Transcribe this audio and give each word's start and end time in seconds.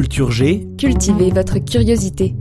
Culture 0.00 0.32
Cultivez 0.78 1.30
votre 1.30 1.58
curiosité. 1.58 2.34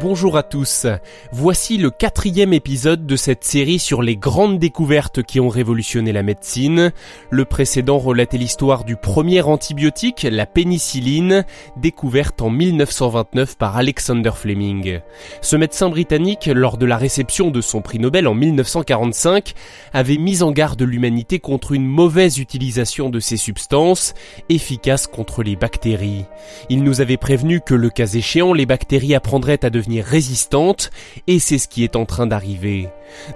Bonjour 0.00 0.36
à 0.36 0.42
tous. 0.42 0.86
Voici 1.32 1.76
le 1.76 1.90
quatrième 1.90 2.52
épisode 2.52 3.06
de 3.06 3.16
cette 3.16 3.44
série 3.44 3.78
sur 3.78 4.02
les 4.02 4.16
grandes 4.16 4.58
découvertes 4.58 5.22
qui 5.22 5.40
ont 5.40 5.48
révolutionné 5.48 6.12
la 6.12 6.22
médecine. 6.22 6.92
Le 7.30 7.44
précédent 7.44 7.98
relatait 7.98 8.38
l'histoire 8.38 8.84
du 8.84 8.96
premier 8.96 9.42
antibiotique, 9.42 10.26
la 10.30 10.46
pénicilline, 10.46 11.44
découverte 11.76 12.42
en 12.42 12.50
1929 12.50 13.56
par 13.56 13.76
Alexander 13.76 14.30
Fleming. 14.34 15.00
Ce 15.40 15.56
médecin 15.56 15.88
britannique, 15.88 16.46
lors 16.46 16.76
de 16.76 16.86
la 16.86 16.96
réception 16.96 17.50
de 17.50 17.60
son 17.60 17.80
prix 17.82 17.98
Nobel 17.98 18.28
en 18.28 18.34
1945, 18.34 19.54
avait 19.92 20.18
mis 20.18 20.42
en 20.42 20.52
garde 20.52 20.82
l'humanité 20.82 21.40
contre 21.40 21.72
une 21.72 21.86
mauvaise 21.86 22.38
utilisation 22.38 23.10
de 23.10 23.20
ces 23.20 23.36
substances, 23.36 24.14
efficaces 24.48 25.06
contre 25.06 25.42
les 25.42 25.56
bactéries. 25.56 26.26
Il 26.68 26.84
nous 26.84 27.00
avait 27.00 27.16
prévenu 27.16 27.60
que 27.60 27.74
le 27.74 27.90
cas 27.90 28.06
échéant, 28.06 28.52
les 28.52 28.66
bactéries 28.66 29.14
apprendraient 29.14 29.64
à 29.64 29.70
devenir 29.70 29.87
résistante 29.96 30.90
et 31.26 31.38
c'est 31.38 31.58
ce 31.58 31.68
qui 31.68 31.84
est 31.84 31.96
en 31.96 32.04
train 32.04 32.26
d'arriver. 32.26 32.88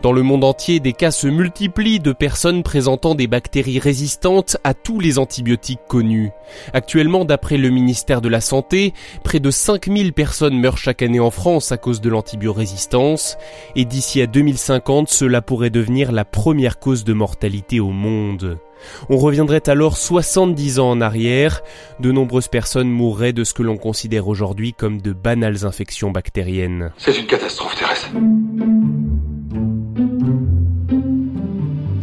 Dans 0.02 0.12
le 0.12 0.22
monde 0.22 0.44
entier, 0.44 0.80
des 0.80 0.92
cas 0.92 1.10
se 1.10 1.26
multiplient 1.26 2.00
de 2.00 2.12
personnes 2.12 2.62
présentant 2.62 3.14
des 3.14 3.26
bactéries 3.26 3.78
résistantes 3.78 4.56
à 4.64 4.74
tous 4.74 5.00
les 5.00 5.18
antibiotiques 5.18 5.80
connus. 5.88 6.30
Actuellement, 6.72 7.24
d'après 7.24 7.56
le 7.56 7.70
ministère 7.70 8.20
de 8.20 8.28
la 8.28 8.40
Santé, 8.40 8.92
près 9.24 9.40
de 9.40 9.50
5000 9.50 10.12
personnes 10.12 10.58
meurent 10.58 10.78
chaque 10.78 11.02
année 11.02 11.20
en 11.20 11.30
France 11.30 11.72
à 11.72 11.78
cause 11.78 12.00
de 12.00 12.10
l'antibiorésistance, 12.10 13.36
et 13.76 13.84
d'ici 13.84 14.20
à 14.20 14.26
2050, 14.26 15.08
cela 15.08 15.40
pourrait 15.40 15.70
devenir 15.70 16.12
la 16.12 16.24
première 16.24 16.78
cause 16.78 17.04
de 17.04 17.12
mortalité 17.12 17.80
au 17.80 17.90
monde. 17.90 18.58
On 19.08 19.16
reviendrait 19.16 19.68
alors 19.68 19.96
70 19.96 20.78
ans 20.78 20.90
en 20.90 21.00
arrière, 21.00 21.62
de 22.00 22.12
nombreuses 22.12 22.48
personnes 22.48 22.90
mourraient 22.90 23.32
de 23.32 23.44
ce 23.44 23.54
que 23.54 23.62
l'on 23.62 23.76
considère 23.76 24.28
aujourd'hui 24.28 24.74
comme 24.74 25.00
de 25.00 25.12
banales 25.12 25.64
infections 25.64 26.10
bactériennes. 26.10 26.92
C'est 26.98 27.18
une 27.18 27.26
catastrophe 27.26 27.76
terrestre. 27.76 28.10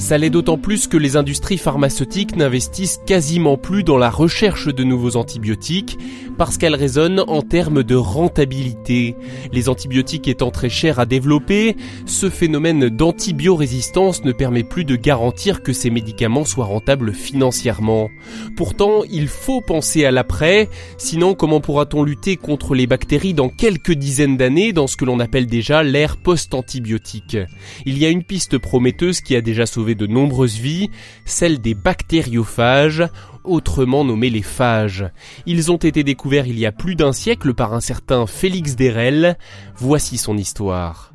Ça 0.09 0.17
l'est 0.17 0.31
d'autant 0.31 0.57
plus 0.57 0.87
que 0.87 0.97
les 0.97 1.17
industries 1.17 1.59
pharmaceutiques 1.59 2.35
n'investissent 2.35 2.99
quasiment 3.05 3.57
plus 3.57 3.83
dans 3.83 3.99
la 3.99 4.09
recherche 4.09 4.65
de 4.65 4.83
nouveaux 4.83 5.17
antibiotiques 5.17 5.99
parce 6.35 6.57
qu'elles 6.57 6.73
raisonnent 6.73 7.23
en 7.27 7.43
termes 7.43 7.83
de 7.83 7.93
rentabilité. 7.93 9.15
Les 9.53 9.69
antibiotiques 9.69 10.27
étant 10.27 10.49
très 10.49 10.69
chers 10.69 10.97
à 10.97 11.05
développer, 11.05 11.75
ce 12.07 12.31
phénomène 12.31 12.89
d'antibiorésistance 12.89 14.23
ne 14.23 14.31
permet 14.31 14.63
plus 14.63 14.83
de 14.83 14.95
garantir 14.95 15.61
que 15.61 15.73
ces 15.73 15.91
médicaments 15.91 16.45
soient 16.45 16.65
rentables 16.65 17.13
financièrement. 17.13 18.09
Pourtant, 18.55 19.03
il 19.11 19.27
faut 19.27 19.61
penser 19.61 20.05
à 20.05 20.11
l'après, 20.11 20.69
sinon 20.97 21.35
comment 21.35 21.61
pourra-t-on 21.61 22.03
lutter 22.03 22.35
contre 22.35 22.73
les 22.73 22.87
bactéries 22.87 23.35
dans 23.35 23.49
quelques 23.49 23.93
dizaines 23.93 24.37
d'années 24.37 24.73
dans 24.73 24.87
ce 24.87 24.97
que 24.97 25.05
l'on 25.05 25.19
appelle 25.19 25.45
déjà 25.45 25.83
l'ère 25.83 26.17
post-antibiotique? 26.17 27.37
Il 27.85 27.99
y 27.99 28.05
a 28.05 28.09
une 28.09 28.23
piste 28.23 28.57
prometteuse 28.57 29.21
qui 29.21 29.35
a 29.35 29.41
déjà 29.41 29.67
sauvé 29.67 29.98
de 29.99 30.07
nombreuses 30.07 30.57
vies, 30.57 30.89
celle 31.25 31.59
des 31.59 31.75
bactériophages, 31.75 33.03
autrement 33.43 34.03
nommés 34.03 34.29
les 34.29 34.41
phages. 34.41 35.09
Ils 35.45 35.71
ont 35.71 35.77
été 35.77 36.03
découverts 36.03 36.47
il 36.47 36.57
y 36.57 36.65
a 36.65 36.71
plus 36.71 36.95
d'un 36.95 37.11
siècle 37.11 37.53
par 37.53 37.73
un 37.73 37.81
certain 37.81 38.25
Félix 38.25 38.75
Derel. 38.75 39.37
Voici 39.75 40.17
son 40.17 40.37
histoire. 40.37 41.13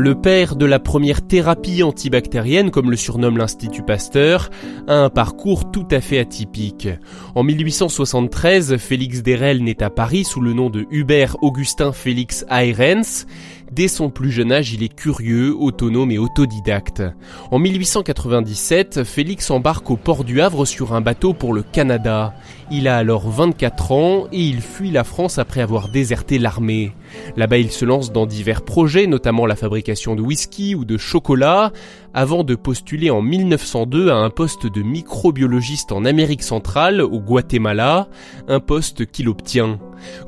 Le 0.00 0.14
père 0.14 0.54
de 0.54 0.64
la 0.64 0.78
première 0.78 1.26
thérapie 1.26 1.82
antibactérienne, 1.82 2.70
comme 2.70 2.88
le 2.88 2.96
surnomme 2.96 3.36
l'Institut 3.36 3.82
Pasteur, 3.82 4.48
a 4.86 4.94
un 4.94 5.10
parcours 5.10 5.72
tout 5.72 5.88
à 5.90 6.00
fait 6.00 6.20
atypique. 6.20 6.88
En 7.34 7.42
1873, 7.42 8.76
Félix 8.76 9.24
Derel 9.24 9.64
naît 9.64 9.82
à 9.82 9.90
Paris 9.90 10.22
sous 10.22 10.40
le 10.40 10.52
nom 10.52 10.70
de 10.70 10.86
Hubert 10.92 11.36
Augustin 11.42 11.90
Félix 11.92 12.44
Ayrens. 12.48 13.26
Dès 13.70 13.88
son 13.88 14.08
plus 14.08 14.30
jeune 14.30 14.50
âge, 14.50 14.72
il 14.72 14.82
est 14.82 14.94
curieux, 14.94 15.54
autonome 15.54 16.10
et 16.10 16.18
autodidacte. 16.18 17.02
En 17.50 17.58
1897, 17.58 19.04
Félix 19.04 19.50
embarque 19.50 19.90
au 19.90 19.96
port 19.96 20.24
du 20.24 20.40
Havre 20.40 20.64
sur 20.64 20.94
un 20.94 21.02
bateau 21.02 21.34
pour 21.34 21.52
le 21.52 21.62
Canada. 21.62 22.32
Il 22.70 22.88
a 22.88 22.96
alors 22.96 23.28
24 23.28 23.92
ans 23.92 24.26
et 24.32 24.40
il 24.40 24.62
fuit 24.62 24.90
la 24.90 25.04
France 25.04 25.38
après 25.38 25.60
avoir 25.60 25.90
déserté 25.90 26.38
l'armée. 26.38 26.92
Là-bas, 27.36 27.58
il 27.58 27.70
se 27.70 27.84
lance 27.84 28.10
dans 28.10 28.24
divers 28.24 28.62
projets, 28.62 29.06
notamment 29.06 29.44
la 29.44 29.56
fabrication 29.56 30.14
de 30.14 30.22
whisky 30.22 30.74
ou 30.74 30.86
de 30.86 30.96
chocolat, 30.96 31.72
avant 32.14 32.44
de 32.44 32.54
postuler 32.54 33.10
en 33.10 33.20
1902 33.20 34.10
à 34.10 34.16
un 34.16 34.30
poste 34.30 34.66
de 34.66 34.82
microbiologiste 34.82 35.92
en 35.92 36.06
Amérique 36.06 36.42
centrale, 36.42 37.02
au 37.02 37.20
Guatemala, 37.20 38.08
un 38.48 38.60
poste 38.60 39.06
qu'il 39.06 39.28
obtient. 39.28 39.78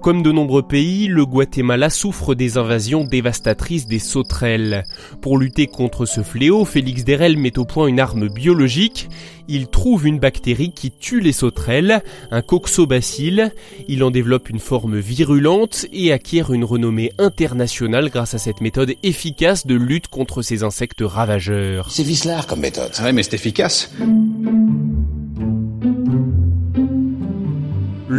Comme 0.03 0.23
de 0.23 0.33
nombreux 0.33 0.63
pays, 0.63 1.09
le 1.09 1.27
Guatemala 1.27 1.91
souffre 1.91 2.35
des 2.35 2.59
invasions 2.59 3.05
dévastatrices 3.05 3.87
des 3.87 3.99
sauterelles. 3.99 4.85
Pour 5.21 5.39
lutter 5.39 5.67
contre 5.67 6.07
ce 6.07 6.23
fléau, 6.23 6.65
Félix 6.65 7.05
Derel 7.05 7.37
met 7.37 7.59
au 7.59 7.65
point 7.65 7.87
une 7.87 8.01
arme 8.01 8.29
biologique. 8.29 9.09
Il 9.49 9.67
trouve 9.67 10.07
une 10.07 10.21
bactérie 10.21 10.71
qui 10.71 10.93
tue 10.93 11.21
les 11.21 11.33
sauterelles, 11.33 12.03
un 12.31 12.41
coxobacille. 12.41 13.51
Il 13.89 14.05
en 14.05 14.11
développe 14.11 14.49
une 14.49 14.61
forme 14.61 14.99
virulente 14.99 15.87
et 15.93 16.13
acquiert 16.13 16.53
une 16.53 16.65
renommée 16.65 17.13
internationale 17.19 18.11
grâce 18.11 18.35
à 18.35 18.39
cette 18.39 18.61
méthode 18.61 18.95
efficace 19.03 19.67
de 19.67 19.75
lutte 19.75 20.09
contre 20.09 20.43
ces 20.43 20.63
insectes 20.63 21.03
ravageurs. 21.03 21.91
C'est 21.91 22.05
vicelard 22.05 22.47
comme 22.47 22.61
méthode. 22.61 22.93
Ouais, 23.03 23.13
mais 23.13 23.23
c'est 23.23 23.35
efficace. 23.35 23.93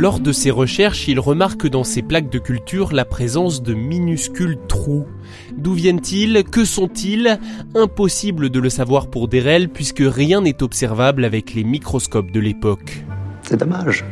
Lors 0.02 0.20
de 0.20 0.32
ses 0.32 0.50
recherches, 0.50 1.08
il 1.08 1.20
remarque 1.20 1.68
dans 1.68 1.84
ces 1.84 2.02
plaques 2.02 2.32
de 2.32 2.40
culture 2.40 2.92
la 2.92 3.06
présence 3.06 3.62
de 3.62 3.76
minuscules 3.76 4.58
trous. 4.68 5.06
D'où 5.56 5.74
viennent-ils? 5.74 6.44
Que 6.44 6.66
sont-ils? 6.66 7.40
Impossible 7.76 8.50
de 8.50 8.60
le 8.60 8.72
savoir 8.72 9.12
pour 9.12 9.28
Derel 9.28 9.70
puisque 9.70 10.02
rien 10.04 10.42
n'est 10.42 10.64
observable 10.64 11.24
avec 11.24 11.54
les 11.54 11.64
microscopes 11.64 12.32
de 12.32 12.40
l'époque. 12.40 13.04
C'est 13.44 13.58
dommage. 13.58 14.04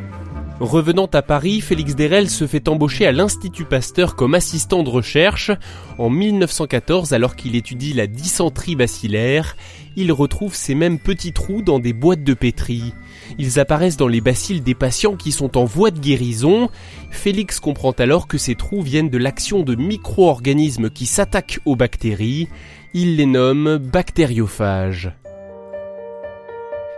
Revenant 0.59 1.05
à 1.13 1.21
Paris, 1.21 1.61
Félix 1.61 1.95
Derel 1.95 2.29
se 2.29 2.45
fait 2.45 2.67
embaucher 2.67 3.05
à 3.05 3.13
l'Institut 3.13 3.63
Pasteur 3.63 4.17
comme 4.17 4.35
assistant 4.35 4.83
de 4.83 4.89
recherche. 4.89 5.51
En 5.97 6.09
1914, 6.09 7.13
alors 7.13 7.37
qu'il 7.37 7.55
étudie 7.55 7.93
la 7.93 8.07
dysenterie 8.07 8.75
bacillaire, 8.75 9.55
il 9.95 10.11
retrouve 10.11 10.53
ces 10.53 10.75
mêmes 10.75 10.99
petits 10.99 11.31
trous 11.31 11.61
dans 11.61 11.79
des 11.79 11.93
boîtes 11.93 12.25
de 12.25 12.33
pétri. 12.33 12.93
Ils 13.37 13.57
apparaissent 13.57 13.95
dans 13.95 14.09
les 14.09 14.19
bacilles 14.19 14.59
des 14.59 14.75
patients 14.75 15.15
qui 15.15 15.31
sont 15.31 15.57
en 15.57 15.63
voie 15.63 15.91
de 15.91 15.99
guérison. 15.99 16.69
Félix 17.09 17.61
comprend 17.61 17.91
alors 17.91 18.27
que 18.27 18.37
ces 18.37 18.55
trous 18.55 18.81
viennent 18.81 19.09
de 19.09 19.17
l'action 19.17 19.63
de 19.63 19.75
micro-organismes 19.75 20.89
qui 20.89 21.05
s'attaquent 21.05 21.61
aux 21.63 21.77
bactéries. 21.77 22.49
Il 22.93 23.15
les 23.15 23.25
nomme 23.25 23.77
bactériophages. 23.77 25.13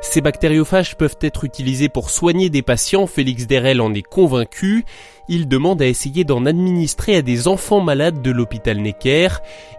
Ces 0.01 0.19
bactériophages 0.19 0.97
peuvent 0.97 1.17
être 1.21 1.43
utilisés 1.43 1.87
pour 1.87 2.09
soigner 2.09 2.49
des 2.49 2.63
patients, 2.63 3.05
Félix 3.07 3.45
Derel 3.45 3.79
en 3.79 3.93
est 3.93 4.01
convaincu. 4.01 4.83
Il 5.29 5.47
demande 5.47 5.81
à 5.81 5.87
essayer 5.87 6.23
d'en 6.23 6.45
administrer 6.45 7.15
à 7.15 7.21
des 7.21 7.47
enfants 7.47 7.79
malades 7.79 8.21
de 8.21 8.31
l'hôpital 8.31 8.77
Necker, 8.79 9.29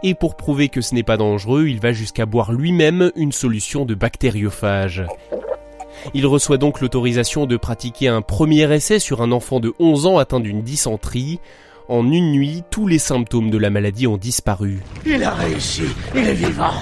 et 0.03 0.15
pour 0.15 0.37
prouver 0.37 0.69
que 0.69 0.81
ce 0.81 0.95
n'est 0.95 1.03
pas 1.03 1.17
dangereux, 1.17 1.67
il 1.67 1.81
va 1.81 1.93
jusqu'à 1.93 2.25
boire 2.25 2.53
lui-même 2.53 3.11
une 3.17 3.33
solution 3.33 3.85
de 3.85 3.95
bactériophage. 3.95 5.05
Il 6.15 6.27
reçoit 6.27 6.57
donc 6.57 6.81
l'autorisation 6.81 7.47
de 7.47 7.57
pratiquer 7.57 8.09
un 8.09 8.23
premier 8.23 8.73
essai 8.73 8.99
sur 8.99 9.23
un 9.23 9.33
enfant 9.33 9.61
de 9.61 9.75
11 9.79 10.07
ans 10.07 10.19
atteint 10.19 10.41
d'une 10.41 10.63
dysenterie. 10.63 11.41
En 11.89 12.11
une 12.11 12.33
nuit, 12.33 12.63
tous 12.71 12.87
les 12.87 12.99
symptômes 12.99 13.51
de 13.51 13.59
la 13.59 13.71
maladie 13.71 14.07
ont 14.07 14.17
disparu. 14.17 14.81
Il 15.05 15.23
a 15.23 15.31
réussi. 15.31 15.83
Il 16.15 16.27
est 16.27 16.35
vivant. 16.35 16.73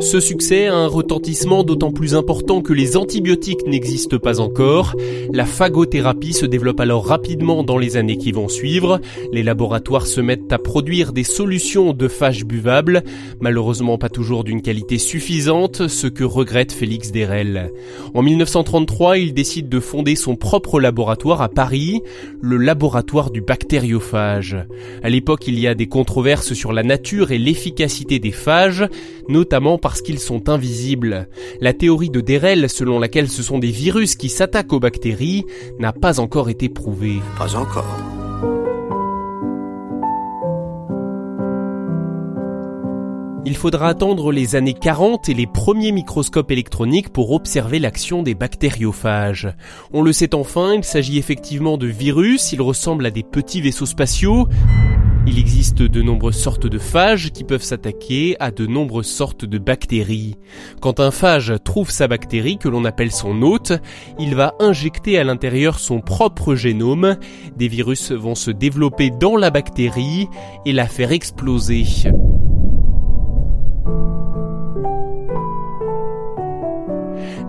Ce 0.00 0.18
succès 0.18 0.66
a 0.66 0.74
un 0.74 0.86
retentissement 0.86 1.62
d'autant 1.62 1.92
plus 1.92 2.14
important 2.14 2.62
que 2.62 2.72
les 2.72 2.96
antibiotiques 2.96 3.66
n'existent 3.66 4.18
pas 4.18 4.40
encore. 4.40 4.96
La 5.30 5.44
phagothérapie 5.44 6.32
se 6.32 6.46
développe 6.46 6.80
alors 6.80 7.06
rapidement 7.06 7.62
dans 7.62 7.76
les 7.76 7.98
années 7.98 8.16
qui 8.16 8.32
vont 8.32 8.48
suivre. 8.48 8.98
Les 9.30 9.42
laboratoires 9.42 10.06
se 10.06 10.22
mettent 10.22 10.50
à 10.52 10.58
produire 10.58 11.12
des 11.12 11.22
solutions 11.22 11.92
de 11.92 12.08
phages 12.08 12.46
buvables, 12.46 13.02
malheureusement 13.40 13.98
pas 13.98 14.08
toujours 14.08 14.42
d'une 14.42 14.62
qualité 14.62 14.96
suffisante, 14.96 15.86
ce 15.86 16.06
que 16.06 16.24
regrette 16.24 16.72
Félix 16.72 17.12
Derel. 17.12 17.70
En 18.14 18.22
1933, 18.22 19.18
il 19.18 19.34
décide 19.34 19.68
de 19.68 19.80
fonder 19.80 20.16
son 20.16 20.34
propre 20.34 20.80
laboratoire 20.80 21.42
à 21.42 21.50
Paris, 21.50 22.00
le 22.40 22.56
laboratoire 22.56 23.30
du 23.30 23.42
bactériophage. 23.42 24.56
À 25.02 25.10
l'époque, 25.10 25.46
il 25.46 25.58
y 25.58 25.66
a 25.66 25.74
des 25.74 25.88
controverses 25.88 26.54
sur 26.54 26.72
la 26.72 26.82
nature 26.82 27.32
et 27.32 27.38
l'efficacité 27.38 28.18
des 28.18 28.32
phages, 28.32 28.88
notamment 29.28 29.76
parce 29.90 30.02
qu'ils 30.02 30.20
sont 30.20 30.48
invisibles. 30.48 31.28
La 31.60 31.72
théorie 31.72 32.10
de 32.10 32.20
Derel, 32.20 32.70
selon 32.70 33.00
laquelle 33.00 33.28
ce 33.28 33.42
sont 33.42 33.58
des 33.58 33.72
virus 33.72 34.14
qui 34.14 34.28
s'attaquent 34.28 34.72
aux 34.72 34.78
bactéries, 34.78 35.44
n'a 35.80 35.92
pas 35.92 36.20
encore 36.20 36.48
été 36.48 36.68
prouvée. 36.68 37.18
Pas 37.36 37.56
encore. 37.56 37.98
Il 43.44 43.56
faudra 43.56 43.88
attendre 43.88 44.30
les 44.30 44.54
années 44.54 44.74
40 44.74 45.28
et 45.28 45.34
les 45.34 45.48
premiers 45.48 45.90
microscopes 45.90 46.52
électroniques 46.52 47.08
pour 47.08 47.32
observer 47.32 47.80
l'action 47.80 48.22
des 48.22 48.36
bactériophages. 48.36 49.52
On 49.92 50.02
le 50.02 50.12
sait 50.12 50.36
enfin, 50.36 50.74
il 50.74 50.84
s'agit 50.84 51.18
effectivement 51.18 51.78
de 51.78 51.88
virus, 51.88 52.52
ils 52.52 52.62
ressemblent 52.62 53.06
à 53.06 53.10
des 53.10 53.24
petits 53.24 53.60
vaisseaux 53.60 53.86
spatiaux. 53.86 54.46
Il 55.26 55.38
existe 55.38 55.82
de 55.82 56.00
nombreuses 56.00 56.38
sortes 56.38 56.66
de 56.66 56.78
phages 56.78 57.30
qui 57.30 57.44
peuvent 57.44 57.62
s'attaquer 57.62 58.36
à 58.40 58.50
de 58.50 58.66
nombreuses 58.66 59.06
sortes 59.06 59.44
de 59.44 59.58
bactéries. 59.58 60.36
Quand 60.80 60.98
un 60.98 61.10
phage 61.10 61.52
trouve 61.62 61.90
sa 61.90 62.08
bactérie, 62.08 62.56
que 62.56 62.68
l'on 62.68 62.86
appelle 62.86 63.12
son 63.12 63.42
hôte, 63.42 63.72
il 64.18 64.34
va 64.34 64.54
injecter 64.60 65.18
à 65.18 65.24
l'intérieur 65.24 65.78
son 65.78 66.00
propre 66.00 66.54
génome. 66.54 67.16
Des 67.56 67.68
virus 67.68 68.12
vont 68.12 68.34
se 68.34 68.50
développer 68.50 69.10
dans 69.10 69.36
la 69.36 69.50
bactérie 69.50 70.26
et 70.64 70.72
la 70.72 70.86
faire 70.86 71.12
exploser. 71.12 71.84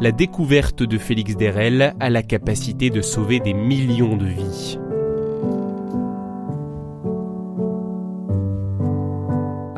La 0.01 0.11
découverte 0.11 0.83
de 0.83 0.97
Félix 0.97 1.37
Derel 1.37 1.93
a 1.99 2.09
la 2.09 2.23
capacité 2.23 2.89
de 2.89 3.01
sauver 3.01 3.39
des 3.39 3.53
millions 3.53 4.17
de 4.17 4.25
vies. 4.25 4.80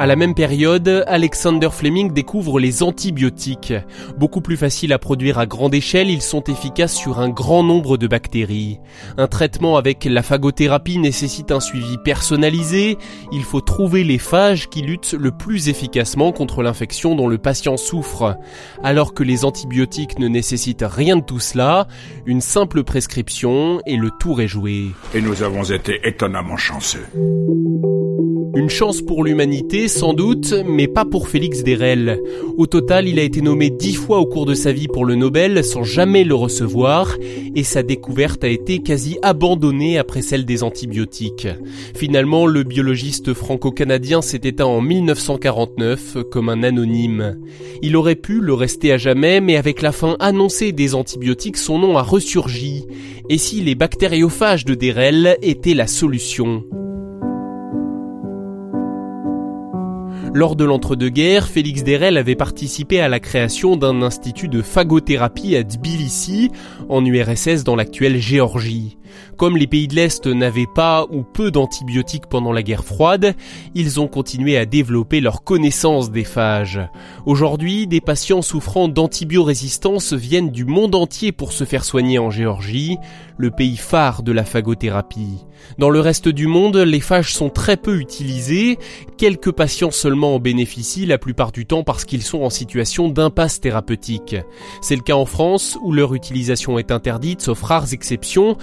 À 0.03 0.05
la 0.05 0.17
même 0.17 0.35
période, 0.35 1.05
Alexander 1.07 1.69
Fleming 1.71 2.11
découvre 2.11 2.59
les 2.59 2.83
antibiotiques. 2.83 3.73
Beaucoup 4.17 4.41
plus 4.41 4.57
faciles 4.57 4.91
à 4.91 4.99
produire 4.99 5.39
à 5.39 5.45
grande 5.45 5.73
échelle, 5.73 6.09
ils 6.09 6.21
sont 6.21 6.43
efficaces 6.43 6.93
sur 6.93 7.21
un 7.21 7.29
grand 7.29 7.63
nombre 7.63 7.95
de 7.95 8.05
bactéries. 8.05 8.81
Un 9.17 9.27
traitement 9.27 9.77
avec 9.77 10.03
la 10.03 10.21
phagothérapie 10.21 10.97
nécessite 10.97 11.53
un 11.53 11.61
suivi 11.61 11.97
personnalisé. 12.03 12.97
Il 13.31 13.43
faut 13.43 13.61
trouver 13.61 14.03
les 14.03 14.17
phages 14.17 14.67
qui 14.67 14.81
luttent 14.81 15.15
le 15.17 15.31
plus 15.31 15.69
efficacement 15.69 16.33
contre 16.33 16.63
l'infection 16.63 17.15
dont 17.15 17.29
le 17.29 17.37
patient 17.37 17.77
souffre. 17.77 18.35
Alors 18.83 19.13
que 19.13 19.23
les 19.23 19.45
antibiotiques 19.45 20.19
ne 20.19 20.27
nécessitent 20.27 20.85
rien 20.85 21.15
de 21.15 21.23
tout 21.23 21.39
cela, 21.39 21.87
une 22.25 22.41
simple 22.41 22.83
prescription 22.83 23.79
et 23.85 23.95
le 23.95 24.11
tour 24.19 24.41
est 24.41 24.49
joué. 24.49 24.87
Et 25.13 25.21
nous 25.21 25.43
avons 25.43 25.63
été 25.63 26.01
étonnamment 26.03 26.57
chanceux. 26.57 27.05
Une 28.55 28.69
chance 28.69 29.01
pour 29.01 29.23
l'humanité, 29.23 29.87
sans 29.87 30.13
doute, 30.13 30.53
mais 30.67 30.87
pas 30.87 31.05
pour 31.05 31.27
Félix 31.27 31.63
Derel. 31.63 32.19
Au 32.55 32.67
total, 32.67 33.07
il 33.07 33.17
a 33.17 33.23
été 33.23 33.41
nommé 33.41 33.71
dix 33.71 33.95
fois 33.95 34.19
au 34.19 34.27
cours 34.27 34.45
de 34.45 34.53
sa 34.53 34.71
vie 34.71 34.87
pour 34.87 35.05
le 35.05 35.15
Nobel 35.15 35.63
sans 35.63 35.83
jamais 35.83 36.23
le 36.23 36.35
recevoir, 36.35 37.17
et 37.55 37.63
sa 37.63 37.81
découverte 37.81 38.43
a 38.43 38.49
été 38.49 38.77
quasi 38.77 39.17
abandonnée 39.23 39.97
après 39.97 40.21
celle 40.21 40.45
des 40.45 40.61
antibiotiques. 40.61 41.47
Finalement, 41.95 42.45
le 42.45 42.61
biologiste 42.61 43.33
franco-canadien 43.33 44.21
s'est 44.21 44.41
éteint 44.43 44.65
en 44.65 44.81
1949 44.81 46.17
comme 46.29 46.49
un 46.49 46.61
anonyme. 46.61 47.39
Il 47.81 47.95
aurait 47.95 48.15
pu 48.15 48.39
le 48.39 48.53
rester 48.53 48.91
à 48.91 48.97
jamais, 48.97 49.41
mais 49.41 49.55
avec 49.55 49.81
la 49.81 49.91
fin 49.91 50.15
annoncée 50.19 50.73
des 50.73 50.93
antibiotiques, 50.93 51.57
son 51.57 51.79
nom 51.79 51.97
a 51.97 52.03
ressurgi. 52.03 52.85
Et 53.29 53.39
si 53.39 53.61
les 53.61 53.73
bactériophages 53.73 54.65
de 54.65 54.75
Derel 54.75 55.37
étaient 55.41 55.73
la 55.73 55.87
solution? 55.87 56.63
Lors 60.35 60.55
de 60.55 60.65
l'entre-deux-guerres, 60.65 61.47
Félix 61.47 61.83
Derel 61.83 62.17
avait 62.17 62.35
participé 62.35 62.99
à 62.99 63.07
la 63.07 63.19
création 63.19 63.77
d'un 63.77 64.01
institut 64.01 64.47
de 64.47 64.63
phagothérapie 64.63 65.55
à 65.55 65.63
Tbilissi, 65.63 66.49
en 66.89 67.05
URSS 67.05 67.63
dans 67.63 67.75
l'actuelle 67.75 68.17
Géorgie. 68.17 68.97
Comme 69.37 69.57
les 69.57 69.67
pays 69.67 69.87
de 69.87 69.95
l'Est 69.95 70.27
n'avaient 70.27 70.67
pas 70.73 71.05
ou 71.09 71.23
peu 71.23 71.51
d'antibiotiques 71.51 72.27
pendant 72.27 72.51
la 72.51 72.63
guerre 72.63 72.83
froide, 72.83 73.35
ils 73.75 73.99
ont 73.99 74.07
continué 74.07 74.57
à 74.57 74.65
développer 74.65 75.21
leur 75.21 75.43
connaissance 75.43 76.11
des 76.11 76.23
phages. 76.23 76.79
Aujourd'hui, 77.25 77.87
des 77.87 78.01
patients 78.01 78.41
souffrant 78.41 78.87
d'antibiorésistance 78.87 80.13
viennent 80.13 80.51
du 80.51 80.65
monde 80.65 80.95
entier 80.95 81.31
pour 81.31 81.51
se 81.51 81.63
faire 81.63 81.85
soigner 81.85 82.19
en 82.19 82.29
Géorgie, 82.29 82.97
le 83.37 83.51
pays 83.51 83.77
phare 83.77 84.23
de 84.23 84.31
la 84.31 84.43
phagothérapie. 84.43 85.45
Dans 85.77 85.89
le 85.89 85.99
reste 85.99 86.27
du 86.27 86.47
monde, 86.47 86.77
les 86.77 86.99
phages 86.99 87.33
sont 87.33 87.49
très 87.49 87.77
peu 87.77 87.99
utilisés, 87.99 88.77
quelques 89.17 89.51
patients 89.51 89.91
seulement 89.91 90.35
en 90.35 90.39
bénéficient 90.39 91.05
la 91.05 91.17
plupart 91.17 91.51
du 91.51 91.65
temps 91.65 91.83
parce 91.83 92.05
qu'ils 92.05 92.23
sont 92.23 92.41
en 92.41 92.49
situation 92.49 93.09
d'impasse 93.09 93.59
thérapeutique. 93.59 94.35
C'est 94.81 94.95
le 94.95 95.01
cas 95.01 95.15
en 95.15 95.25
France 95.25 95.77
où 95.81 95.91
leur 95.91 96.13
utilisation 96.13 96.77
est 96.77 96.91
interdite 96.91 97.41
sauf 97.41 97.61
rares 97.61 97.93
exceptions 97.93 98.57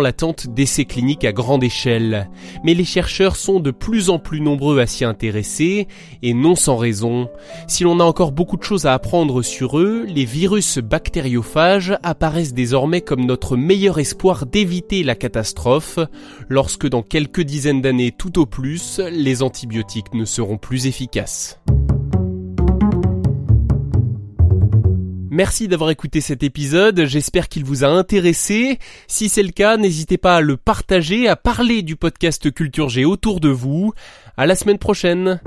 l'attente 0.00 0.46
d'essais 0.48 0.84
cliniques 0.84 1.24
à 1.24 1.32
grande 1.32 1.64
échelle. 1.64 2.28
Mais 2.64 2.74
les 2.74 2.84
chercheurs 2.84 3.36
sont 3.36 3.60
de 3.60 3.70
plus 3.70 4.10
en 4.10 4.18
plus 4.18 4.40
nombreux 4.40 4.78
à 4.80 4.86
s'y 4.86 5.04
intéresser 5.04 5.88
et 6.22 6.34
non 6.34 6.54
sans 6.54 6.76
raison. 6.76 7.28
Si 7.68 7.84
l'on 7.84 8.00
a 8.00 8.04
encore 8.04 8.32
beaucoup 8.32 8.56
de 8.56 8.62
choses 8.62 8.86
à 8.86 8.94
apprendre 8.94 9.42
sur 9.42 9.78
eux, 9.78 10.04
les 10.08 10.24
virus 10.24 10.78
bactériophages 10.78 11.98
apparaissent 12.02 12.54
désormais 12.54 13.00
comme 13.00 13.24
notre 13.24 13.56
meilleur 13.56 13.98
espoir 13.98 14.46
d'éviter 14.46 15.02
la 15.02 15.14
catastrophe 15.14 15.98
lorsque 16.48 16.88
dans 16.88 17.02
quelques 17.02 17.42
dizaines 17.42 17.82
d'années 17.82 18.12
tout 18.12 18.38
au 18.38 18.46
plus, 18.46 19.00
les 19.10 19.42
antibiotiques 19.42 20.14
ne 20.14 20.24
seront 20.24 20.58
plus 20.58 20.86
efficaces. 20.86 21.58
Merci 25.34 25.66
d'avoir 25.66 25.90
écouté 25.90 26.20
cet 26.20 26.44
épisode, 26.44 27.06
j'espère 27.06 27.48
qu'il 27.48 27.64
vous 27.64 27.82
a 27.82 27.88
intéressé. 27.88 28.78
Si 29.08 29.28
c'est 29.28 29.42
le 29.42 29.50
cas, 29.50 29.76
n'hésitez 29.76 30.16
pas 30.16 30.36
à 30.36 30.40
le 30.40 30.56
partager, 30.56 31.26
à 31.26 31.34
parler 31.34 31.82
du 31.82 31.96
podcast 31.96 32.52
Culture 32.52 32.88
G 32.88 33.04
autour 33.04 33.40
de 33.40 33.48
vous. 33.48 33.92
À 34.36 34.46
la 34.46 34.54
semaine 34.54 34.78
prochaine. 34.78 35.40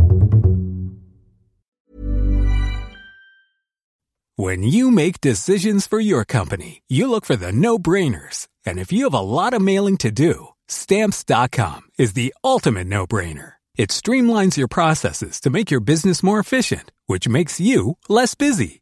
When 4.37 4.61
you 4.63 4.91
make 4.91 5.21
decisions 5.21 5.87
for 5.89 6.01
your 6.01 6.25
company, 6.25 6.81
you 6.89 7.07
look 7.07 7.25
for 7.25 7.37
the 7.37 7.53
no-brainers. 7.53 8.49
And 8.65 8.77
if 8.77 8.91
you 8.91 9.05
have 9.05 9.17
a 9.17 9.21
lot 9.21 9.53
of 9.53 9.61
mailing 9.61 9.95
to 9.99 10.11
do, 10.11 10.49
stamps.com 10.67 11.83
is 11.97 12.11
the 12.11 12.33
ultimate 12.43 12.87
no-brainer. 12.87 13.53
It 13.77 13.91
streamlines 13.91 14.57
your 14.57 14.67
processes 14.67 15.39
to 15.39 15.49
make 15.49 15.71
your 15.71 15.79
business 15.79 16.21
more 16.21 16.39
efficient, 16.39 16.91
which 17.05 17.29
makes 17.29 17.61
you 17.61 17.95
less 18.09 18.35
busy. 18.35 18.81